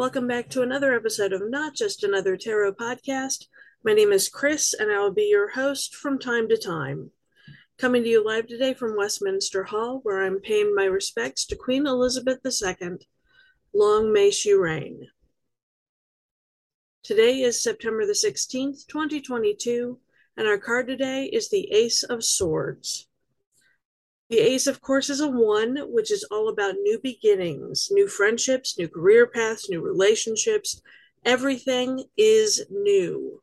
[0.00, 3.48] Welcome back to another episode of Not Just Another Tarot Podcast.
[3.84, 7.10] My name is Kriss, and I will be your host from time to time.
[7.76, 11.86] Coming to you live today from Westminster Hall, where I'm paying my respects to Queen
[11.86, 12.92] Elizabeth II.
[13.74, 15.08] Long may she reign.
[17.04, 19.98] Today is September the 16th, 2022,
[20.34, 23.06] and our card today is the Ace of Swords.
[24.30, 28.78] The ace, of course, is a one, which is all about new beginnings, new friendships,
[28.78, 30.80] new career paths, new relationships.
[31.24, 33.42] Everything is new.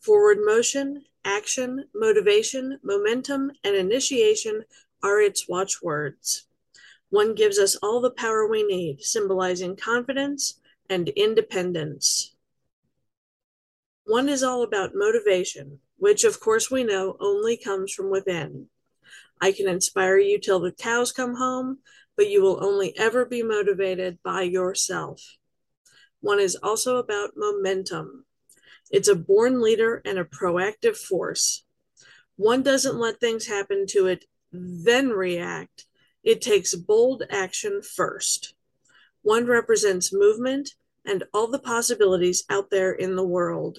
[0.00, 4.64] Forward motion, action, motivation, momentum, and initiation
[5.02, 6.46] are its watchwords.
[7.10, 12.34] One gives us all the power we need, symbolizing confidence and independence.
[14.06, 18.70] One is all about motivation, which, of course, we know only comes from within.
[19.40, 21.78] I can inspire you till the cows come home,
[22.16, 25.36] but you will only ever be motivated by yourself.
[26.20, 28.24] One is also about momentum.
[28.90, 31.64] It's a born leader and a proactive force.
[32.36, 35.86] One doesn't let things happen to it, then react.
[36.22, 38.54] It takes bold action first.
[39.22, 40.70] One represents movement
[41.04, 43.78] and all the possibilities out there in the world.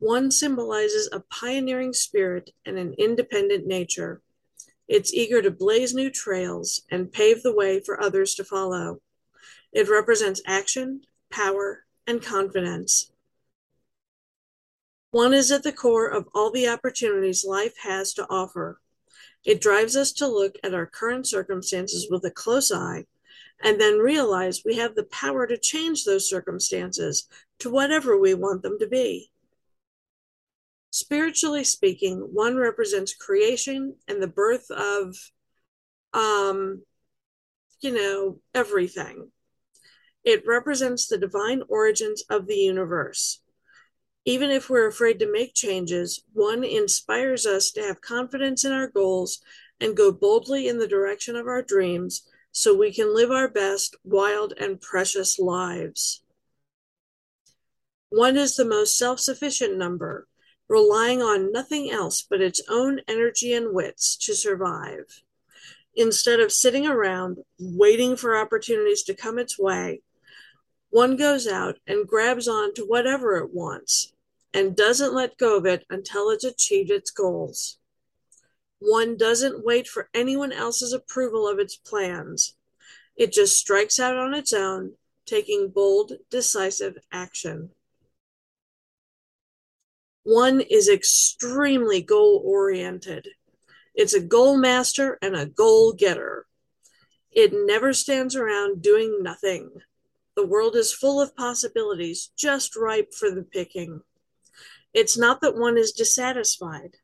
[0.00, 4.22] One symbolizes a pioneering spirit and an independent nature.
[4.86, 9.00] It's eager to blaze new trails and pave the way for others to follow.
[9.72, 13.10] It represents action, power, and confidence.
[15.10, 18.80] One is at the core of all the opportunities life has to offer.
[19.44, 23.06] It drives us to look at our current circumstances with a close eye
[23.62, 27.26] and then realize we have the power to change those circumstances
[27.58, 29.30] to whatever we want them to be.
[30.90, 35.14] Spiritually speaking, one represents creation and the birth of,
[36.14, 36.82] um,
[37.80, 39.30] you know, everything.
[40.24, 43.40] It represents the divine origins of the universe.
[44.24, 48.88] Even if we're afraid to make changes, one inspires us to have confidence in our
[48.88, 49.40] goals
[49.80, 53.96] and go boldly in the direction of our dreams so we can live our best,
[54.04, 56.22] wild, and precious lives.
[58.10, 60.26] One is the most self sufficient number
[60.68, 65.22] relying on nothing else but its own energy and wits to survive.
[65.96, 70.02] Instead of sitting around waiting for opportunities to come its way,
[70.90, 74.12] one goes out and grabs on to whatever it wants
[74.54, 77.78] and doesn't let go of it until it's achieved its goals.
[78.78, 82.54] One doesn't wait for anyone else's approval of its plans.
[83.16, 84.92] It just strikes out on its own,
[85.26, 87.70] taking bold, decisive action.
[90.28, 93.28] One is extremely goal oriented.
[93.94, 96.44] It's a goal master and a goal getter.
[97.30, 99.70] It never stands around doing nothing.
[100.36, 104.02] The world is full of possibilities, just ripe for the picking.
[104.92, 106.98] It's not that one is dissatisfied.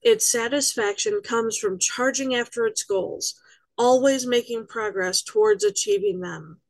[0.00, 3.40] Its satisfaction comes from charging after its goals,
[3.78, 6.60] always making progress towards achieving them.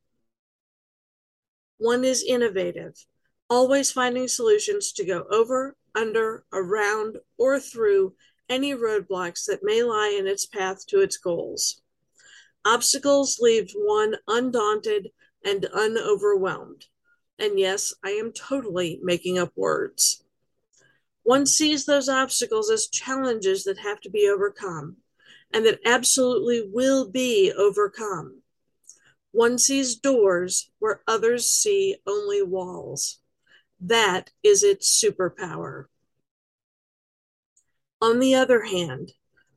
[1.78, 3.06] One is innovative
[3.52, 8.14] always finding solutions to go over, under, around, or through
[8.48, 11.82] any roadblocks that may lie in its path to its goals.
[12.64, 15.10] Obstacles leave one undaunted
[15.44, 16.86] and unoverwhelmed.
[17.38, 20.24] And yes, I am totally making up words.
[21.22, 24.96] One sees those obstacles as challenges that have to be overcome
[25.52, 28.40] and that absolutely will be overcome.
[29.30, 33.19] One sees doors where others see only walls.
[33.84, 35.87] That is its superpower.
[38.00, 39.14] On the other hand,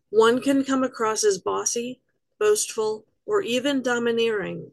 [0.09, 2.01] one can come across as bossy,
[2.39, 4.71] boastful, or even domineering.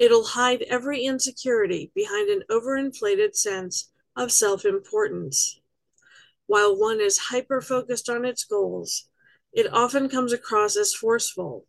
[0.00, 5.60] It'll hide every insecurity behind an overinflated sense of self importance.
[6.46, 9.08] While one is hyper focused on its goals,
[9.52, 11.66] it often comes across as forceful.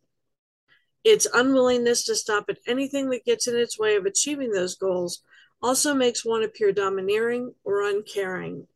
[1.04, 5.22] Its unwillingness to stop at anything that gets in its way of achieving those goals
[5.62, 8.66] also makes one appear domineering or uncaring.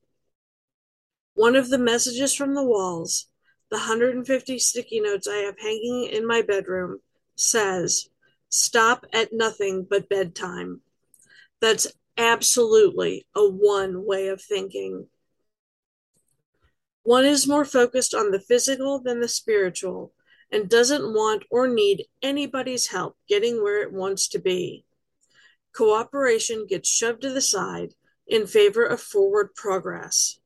[1.34, 3.28] One of the messages from the walls,
[3.70, 7.00] the 150 sticky notes I have hanging in my bedroom,
[7.36, 8.08] says,
[8.48, 10.80] stop at nothing but bedtime.
[11.60, 11.86] That's
[12.18, 15.06] absolutely a one way of thinking.
[17.02, 20.12] One is more focused on the physical than the spiritual
[20.52, 24.84] and doesn't want or need anybody's help getting where it wants to be.
[25.74, 27.94] Cooperation gets shoved to the side
[28.26, 30.38] in favor of forward progress.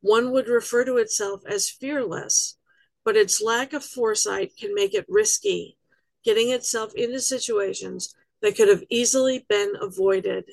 [0.00, 2.58] One would refer to itself as fearless,
[3.04, 5.78] but its lack of foresight can make it risky,
[6.22, 10.44] getting itself into situations that could have easily been avoided.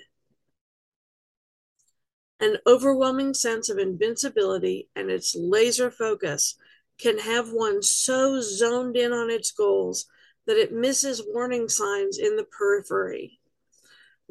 [2.40, 6.56] An overwhelming sense of invincibility and its laser focus
[6.98, 10.08] can have one so zoned in on its goals
[10.48, 13.41] that it misses warning signs in the periphery.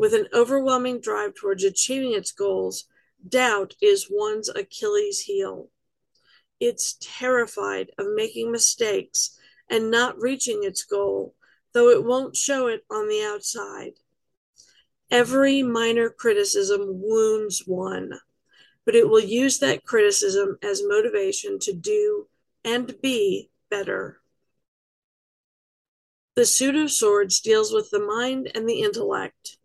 [0.01, 2.87] With an overwhelming drive towards achieving its goals,
[3.29, 5.69] doubt is one's Achilles heel.
[6.59, 9.39] It's terrified of making mistakes
[9.69, 11.35] and not reaching its goal,
[11.75, 13.93] though it won't show it on the outside.
[15.11, 18.21] Every minor criticism wounds one,
[18.87, 22.27] but it will use that criticism as motivation to do
[22.65, 24.23] and be better.
[26.37, 29.59] The suit of swords deals with the mind and the intellect.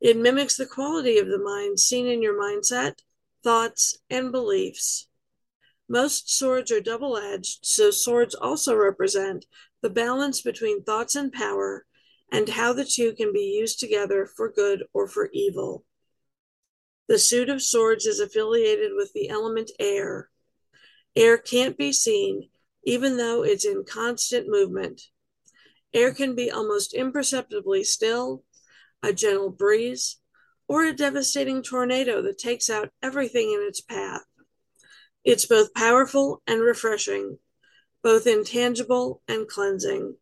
[0.00, 3.00] It mimics the quality of the mind seen in your mindset,
[3.42, 5.08] thoughts, and beliefs.
[5.88, 9.46] Most swords are double edged, so swords also represent
[9.82, 11.84] the balance between thoughts and power
[12.32, 15.84] and how the two can be used together for good or for evil.
[17.08, 20.30] The suit of swords is affiliated with the element air.
[21.16, 22.50] Air can't be seen,
[22.84, 25.02] even though it's in constant movement.
[25.92, 28.44] Air can be almost imperceptibly still,
[29.02, 30.16] a gentle breeze,
[30.68, 34.22] or a devastating tornado that takes out everything in its path.
[35.24, 37.38] It's both powerful and refreshing,
[38.02, 40.16] both intangible and cleansing.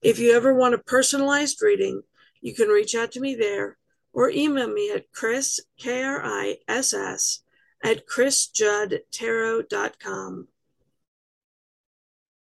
[0.00, 2.04] If you ever want a personalized reading,
[2.40, 3.78] you can reach out to me there
[4.12, 7.42] or email me at Kriss, K R I S S,
[7.82, 10.48] at krissjuddtarot.com.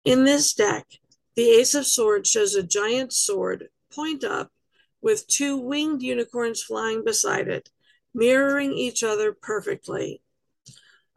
[0.05, 0.87] In this deck,
[1.35, 4.51] the Ace of Swords shows a giant sword, point up,
[5.03, 7.69] with two winged unicorns flying beside it,
[8.13, 10.21] mirroring each other perfectly.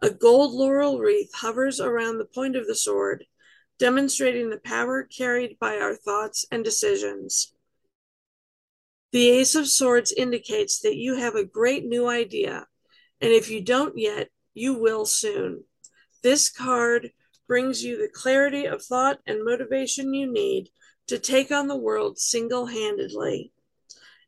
[0.03, 3.25] A gold laurel wreath hovers around the point of the sword,
[3.79, 7.53] demonstrating the power carried by our thoughts and decisions.
[9.13, 12.67] The Ace of Swords indicates that you have a great new idea,
[13.21, 15.65] and if you don't yet, you will soon.
[16.23, 17.13] This card
[17.47, 20.71] brings you the clarity of thought and motivation you need
[21.07, 23.53] to take on the world single handedly.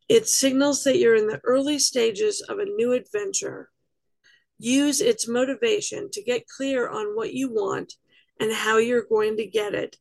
[0.09, 3.71] It signals that you're in the early stages of a new adventure.
[4.59, 7.95] Use its motivation to get clear on what you want
[8.41, 9.97] and how you're going to get it,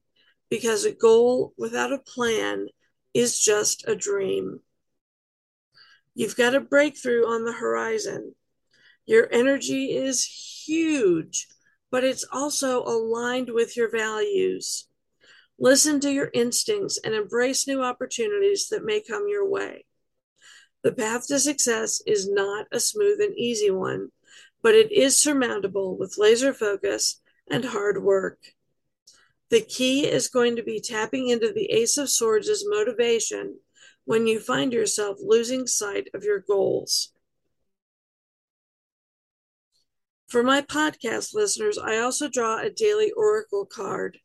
[0.50, 2.68] because a goal without a plan
[3.14, 4.62] is just a dream.
[6.16, 8.34] You've got a breakthrough on the horizon.
[9.06, 11.48] Your energy is huge,
[11.92, 14.88] but it's also aligned with your values.
[15.60, 19.86] Listen to your instincts and embrace new opportunities that may come your way.
[20.84, 24.12] The path to success is not a smooth and easy one,
[24.62, 28.40] but it is surmountable with laser focus and hard work.
[29.50, 33.60] The key is going to be tapping into the Ace of Swords' motivation
[34.06, 37.14] when you find yourself losing sight of your goals.
[40.28, 44.20] For my podcast listeners, I also draw a daily oracle card.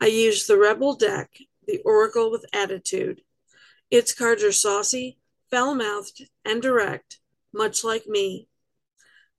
[0.00, 1.30] I use the Rebel deck,
[1.66, 3.22] the Oracle with Attitude.
[3.90, 5.18] Its cards are saucy,
[5.50, 7.18] foul mouthed, and direct,
[7.52, 8.48] much like me.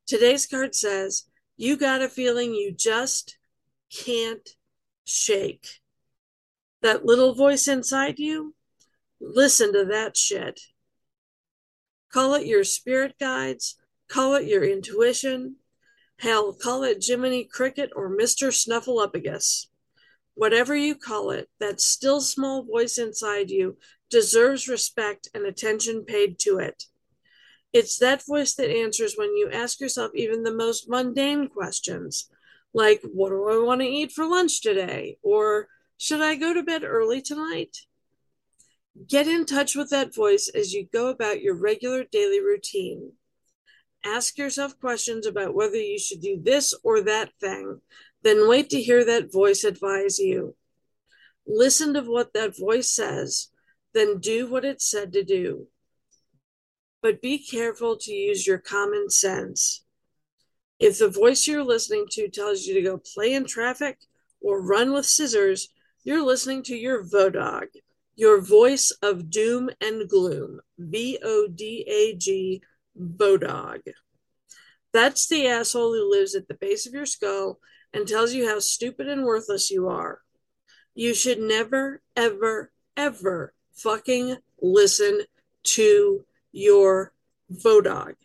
[0.05, 1.25] Today's card says,
[1.57, 3.37] You got a feeling you just
[3.91, 4.49] can't
[5.05, 5.81] shake.
[6.81, 8.55] That little voice inside you,
[9.21, 10.61] Listen to that shit.
[12.11, 13.75] Call it your spirit guides,
[14.07, 15.57] call it your intuition.
[16.19, 18.51] Hell, call it Jiminy Cricket or Mr.
[18.51, 19.67] Snuffleupagus.
[20.39, 23.75] Whatever you call it, that still small voice inside you
[24.09, 26.85] deserves respect and attention paid to it.
[27.73, 32.29] It's that voice that answers when you ask yourself even the most mundane questions,
[32.73, 35.17] like, What do I want to eat for lunch today?
[35.21, 35.67] Or,
[35.97, 37.75] Should I go to bed early tonight?
[39.09, 43.11] Get in touch with that voice as you go about your regular daily routine.
[44.05, 47.81] Ask yourself questions about whether you should do this or that thing,
[48.23, 50.55] then wait to hear that voice advise you.
[51.47, 53.49] Listen to what that voice says,
[53.93, 55.67] then do what it said to do.
[57.01, 59.83] But be careful to use your common sense.
[60.79, 63.97] If the voice you're listening to tells you to go play in traffic
[64.41, 65.69] or run with scissors,
[66.03, 67.67] you're listening to your Vodag,
[68.15, 70.59] your voice of doom and gloom.
[70.77, 72.61] V O D A G,
[72.97, 73.81] Vodag.
[74.93, 77.59] That's the asshole who lives at the base of your skull
[77.93, 80.21] and tells you how stupid and worthless you are.
[80.93, 85.21] You should never, ever, ever fucking listen
[85.63, 87.13] to your
[87.51, 88.15] Vodag.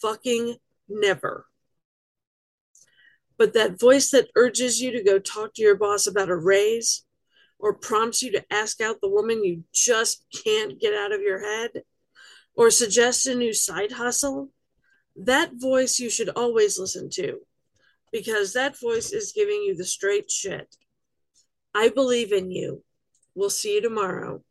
[0.00, 0.56] Fucking
[0.88, 1.46] never.
[3.38, 7.04] But that voice that urges you to go talk to your boss about a raise
[7.58, 11.40] or prompts you to ask out the woman you just can't get out of your
[11.40, 11.82] head
[12.54, 14.50] or suggests a new side hustle,
[15.16, 17.40] that voice you should always listen to
[18.12, 20.76] because that voice is giving you the straight shit.
[21.74, 22.82] I believe in you.
[23.34, 24.42] We'll see you tomorrow.